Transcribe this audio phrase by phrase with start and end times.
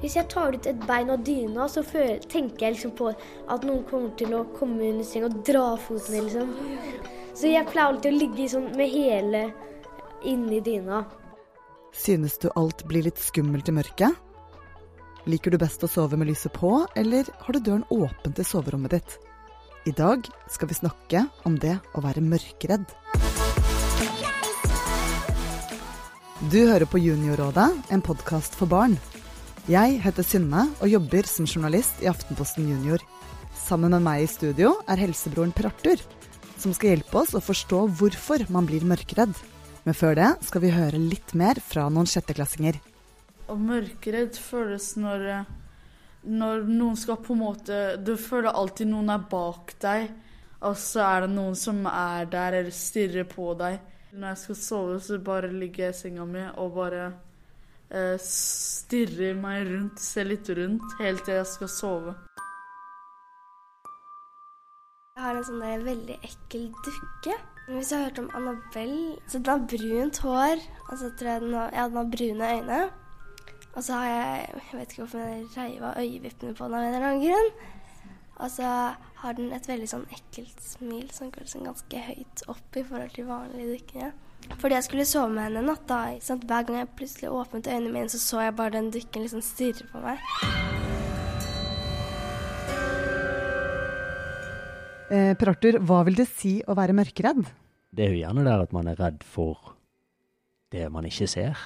[0.00, 3.64] Hvis jeg tar ut et bein av dyna, så føler, tenker jeg liksom på at
[3.64, 6.52] noen kommer til å komme under senga og dra foten min, liksom.
[7.36, 9.42] Så jeg pleier alltid å ligge sånn med hele
[10.28, 11.02] inni dyna.
[11.96, 14.20] Synes du alt blir litt skummelt i mørket?
[15.26, 18.98] Liker du best å sove med lyset på, eller har du døren åpen til soverommet
[18.98, 19.16] ditt?
[19.88, 22.84] I dag skal vi snakke om det å være mørkredd.
[26.52, 29.00] Du hører på Juniorrådet, en podkast for barn.
[29.66, 33.02] Jeg heter Synne og jobber som journalist i Aftenposten Junior.
[33.58, 35.98] Sammen med meg i studio er helsebroren Per Arthur,
[36.54, 39.34] som skal hjelpe oss å forstå hvorfor man blir mørkredd.
[39.82, 42.78] Men før det skal vi høre litt mer fra noen sjetteklassinger.
[43.50, 45.26] Og mørkredd føles når,
[46.22, 50.12] når noen skal på en måte Du føler alltid noen er bak deg,
[50.62, 53.82] og så er det noen som er der eller stirrer på deg.
[54.14, 57.16] Når jeg skal sove, så bare ligger jeg i senga mi og bare
[58.18, 62.14] stirrer meg rundt, ser litt rundt, helt til jeg skal sove.
[65.16, 67.36] Jeg har en sånn veldig ekkel dukke.
[67.66, 71.40] Hvis du har hørt om Annabelle Så den har brunt hår, og så tror jeg
[71.42, 72.82] den har, ja, den har brune øyne.
[73.74, 76.84] Og så har jeg Jeg vet ikke hvorfor jeg reiv av øyevippene på den av
[76.84, 77.50] en eller annen grunn.
[78.36, 78.70] Og så
[79.22, 83.16] har den et veldig sånn ekkelt smil som går sånn ganske høyt opp i forhold
[83.16, 84.12] til vanlige dukkene.
[84.56, 86.00] Fordi jeg skulle sove med henne en natt, da.
[86.24, 86.46] Sant?
[86.48, 89.86] Hver gang jeg plutselig åpnet øynene mine, så så jeg bare den dukken liksom stirre
[89.92, 90.22] på meg.
[95.06, 97.44] Eh, per Arthur, hva vil det si å være mørkredd?
[97.94, 99.76] Det er jo gjerne der at man er redd for
[100.74, 101.60] det man ikke ser,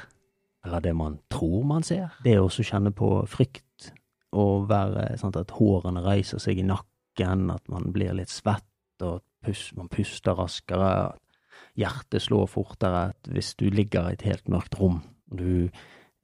[0.67, 2.13] eller det man tror man ser.
[2.25, 3.93] Det å også kjenne på frykt
[4.37, 8.67] og være sånn at hårene reiser seg i nakken, at man blir litt svett,
[9.01, 11.30] og pust, man puster raskere, at
[11.79, 13.11] hjertet slår fortere.
[13.15, 15.69] At hvis du ligger i et helt mørkt rom, og du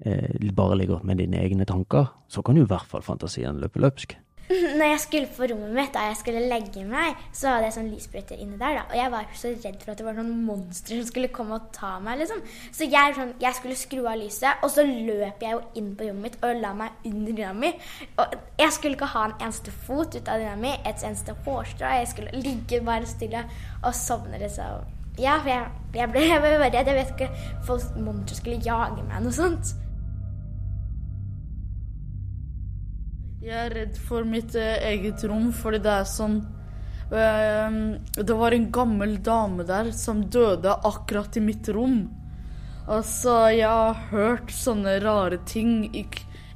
[0.05, 3.83] eh, bare ligger med dine egne tanker, så kan jo i hvert fall fantasien løpe
[3.83, 4.19] løpsk.
[4.79, 7.89] Når jeg skulle på rommet mitt da jeg skulle legge meg, så hadde jeg sånn
[7.91, 8.79] lysbryter inni der.
[8.79, 11.59] da, Og jeg var så redd for at det var noen monstre som skulle komme
[11.59, 12.21] og ta meg.
[12.23, 12.43] liksom.
[12.71, 16.11] Så jeg, sånn, jeg skulle skru av lyset, og så løp jeg jo inn på
[16.11, 17.73] rommet mitt og la meg under dyna mi.
[18.23, 21.97] Og jeg skulle ikke ha en eneste fot ut av dyna mi, et eneste hårstrå.
[21.99, 23.49] Jeg skulle ligge bare stille
[23.83, 24.39] og sovne.
[24.43, 24.96] liksom.
[25.17, 26.77] Ja, for jeg, jeg ble jeg ble redd.
[26.77, 27.29] Jeg vet ikke
[27.65, 29.73] folk monstre skulle jage meg noe sånt.
[33.47, 36.41] Jeg er redd for mitt eh, eget rom, fordi det er sånn
[37.15, 37.77] eh,
[38.19, 42.01] Det var en gammel dame der som døde akkurat i mitt rom.
[42.87, 46.05] Altså, jeg har hørt sånne rare ting i,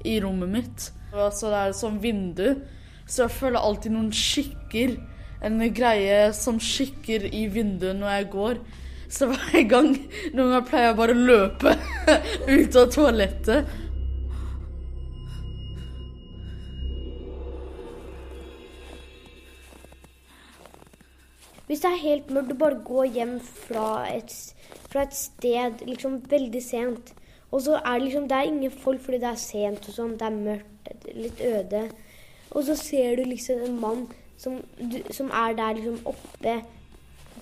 [0.07, 0.91] i rommet mitt.
[1.15, 2.45] Altså, det er et sånt vindu,
[3.07, 4.99] så jeg føler alltid noen skikker.
[5.43, 8.59] En greie som skikker i vinduet når jeg går.
[9.11, 9.95] Så hver gang
[10.37, 11.73] Noen ganger pleier jeg bare å løpe
[12.61, 13.79] ut av toalettet.
[21.71, 24.33] Hvis det er helt mørkt, bare går hjem fra et,
[24.91, 27.13] fra et sted liksom veldig sent.
[27.51, 30.17] Og så er det liksom Det er ingen folk fordi det er sent og sånn.
[30.19, 31.85] Det er mørkt, litt øde.
[32.51, 34.03] Og så ser du liksom en mann
[34.41, 36.57] som, du, som er der liksom oppe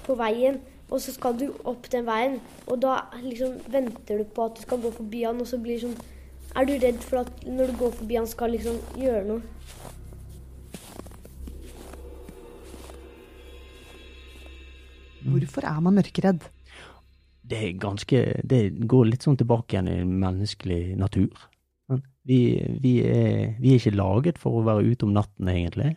[0.07, 0.59] på veien.
[0.89, 4.65] Og så skal du opp den veien, og da liksom venter du på at du
[4.65, 5.99] skal gå forbi han, og så blir det sånn
[6.57, 9.43] Er du redd for at når du går forbi han, skal liksom gjøre noe?
[15.29, 16.49] Hvorfor er man mørkredd?
[17.49, 21.47] Det er ganske Det går litt sånn tilbake igjen i menneskelig natur.
[22.29, 22.41] Vi,
[22.81, 25.95] vi, er, vi er ikke laget for å være ute om natten, egentlig.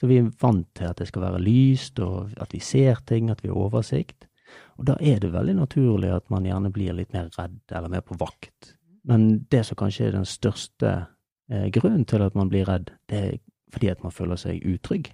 [0.00, 3.30] Så vi er vant til at det skal være lyst, og at vi ser ting,
[3.30, 4.26] at vi har oversikt.
[4.80, 8.04] Og da er det veldig naturlig at man gjerne blir litt mer redd, eller mer
[8.04, 8.74] på vakt.
[9.08, 10.92] Men det som kanskje er den største
[11.50, 13.40] eh, grunnen til at man blir redd, det er
[13.72, 15.12] fordi at man føler seg utrygg.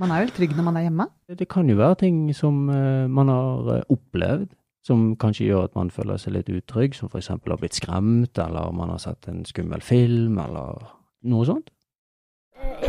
[0.00, 1.06] Man er vel trygg når man er hjemme?
[1.36, 4.48] Det kan jo være ting som eh, man har eh, opplevd,
[4.86, 8.72] som kanskje gjør at man føler seg litt utrygg, som eksempel har blitt skremt, eller
[8.74, 10.80] man har sett en skummel film, eller
[11.28, 11.70] noe sånt.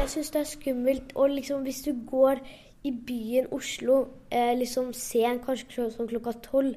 [0.04, 1.12] Jeg syns det er skummelt.
[1.16, 2.42] Og liksom hvis du går
[2.84, 6.76] i byen Oslo eh, liksom sent, kanskje sånn klokka tolv,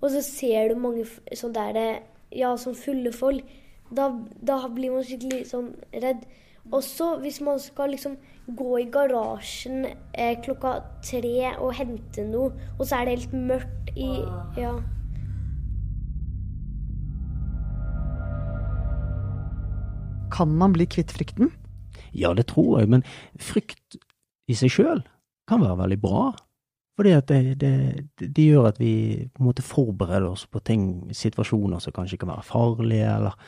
[0.00, 1.04] og så ser du mange
[1.36, 2.00] sånn der eh,
[2.32, 3.44] Ja, sånn fulle folk,
[3.92, 4.06] da,
[4.40, 6.24] da blir man skikkelig sånn redd.
[6.72, 8.16] Også hvis man skal liksom
[8.56, 9.84] gå i garasjen
[10.16, 14.14] eh, klokka tre og hente noe, og så er det helt mørkt i
[14.56, 14.78] Ja.
[20.32, 21.52] Kan man bli kvitt frykten?
[22.12, 23.04] Ja, det tror jeg, men
[23.40, 23.98] frykt
[24.50, 25.04] i seg sjøl
[25.48, 26.30] kan være veldig bra.
[26.98, 27.74] Fordi at det, det,
[28.20, 28.94] det gjør at vi
[29.32, 30.84] på en måte forbereder oss på ting,
[31.16, 33.38] situasjoner som kanskje kan være farlige, eller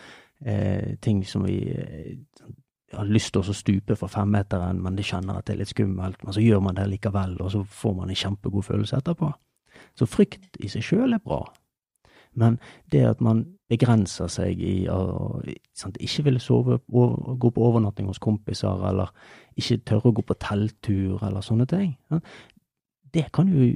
[0.45, 2.17] Eh, ting som vi eh,
[2.93, 6.21] har lyst til å stupe fra femmeteren, men det kjenner at det er litt skummelt.
[6.21, 9.31] Men så gjør man det likevel, og så får man en kjempegod følelse etterpå.
[9.99, 11.41] Så frykt i seg sjøl er bra.
[12.41, 12.59] Men
[12.93, 18.83] det at man begrenser seg i å ikke ville sove, gå på overnatting hos kompiser,
[18.91, 19.13] eller
[19.59, 21.95] ikke tørre å gå på telttur, eller sånne ting,
[23.15, 23.71] det kan jo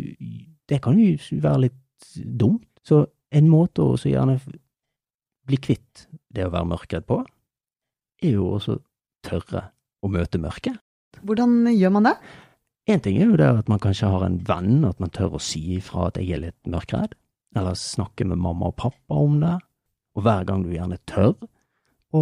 [0.68, 2.66] det kan jo være litt dumt.
[2.84, 4.38] Så en måte å så gjerne
[5.48, 7.22] bli kvitt det å være mørkredd på,
[8.20, 8.76] er jo også
[9.24, 9.68] tørre
[10.04, 10.76] å møte mørket.
[11.24, 12.14] Hvordan gjør man det?
[12.88, 15.42] En ting er jo det at man kanskje har en venn, at man tør å
[15.42, 17.16] si ifra at jeg er litt mørkredd,
[17.56, 19.54] eller snakke med mamma og pappa om det,
[20.16, 21.34] og hver gang du gjerne tør
[22.16, 22.20] å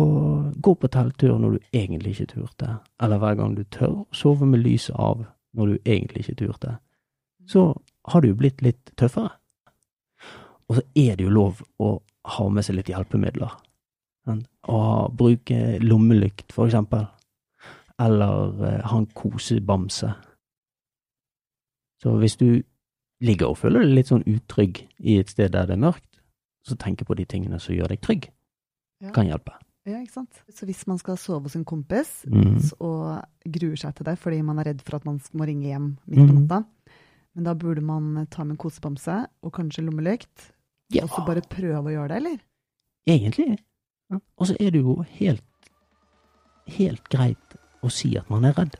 [0.62, 4.48] gå på telttur når du egentlig ikke turte, eller hver gang du tør å sove
[4.48, 5.24] med lyset av
[5.56, 6.76] når du egentlig ikke turte,
[7.46, 7.70] så
[8.10, 9.30] har du jo blitt litt tøffere.
[10.66, 11.96] Og så er det jo lov å
[12.36, 13.52] ha med seg litt hjelpemidler.
[14.26, 14.78] Å
[15.14, 17.06] bruke lommelykt, for eksempel.
[18.02, 20.10] Eller eh, ha en kosebamse.
[22.02, 22.48] Så hvis du
[23.24, 26.20] ligger og føler deg litt sånn utrygg i et sted der det er mørkt,
[26.66, 28.28] så tenk på de tingene som gjør deg trygg.
[29.00, 29.12] Ja.
[29.12, 29.54] Kan hjelpe.
[29.86, 30.40] Ja, ikke sant.
[30.50, 32.58] Så hvis man skal sove hos en kompis Mm.
[32.80, 35.96] og gruer seg til det fordi man er redd for at man må ringe hjem
[36.08, 36.64] midt på natta, natta,
[37.36, 40.50] men da burde man ta med en kosebamse og kanskje lommelykt,
[40.90, 42.38] Ja, og så bare prøve å gjøre det, eller?
[43.06, 43.58] egentlig.
[44.10, 44.18] Ja.
[44.38, 45.42] Og så er det jo helt,
[46.66, 48.76] helt greit å si at man er redd.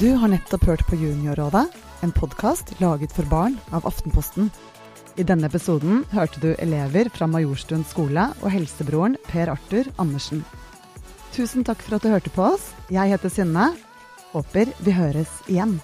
[0.00, 1.66] Du har nettopp hørt på Juniorrådet,
[2.00, 4.48] en podkast laget for barn av Aftenposten.
[5.20, 10.46] I denne episoden hørte du elever fra Majorstuen skole og helsebroren Per Arthur Andersen.
[11.36, 12.70] Tusen takk for at du hørte på oss.
[12.88, 13.68] Jeg heter Synne.
[14.32, 15.76] Håper vi høres igjen.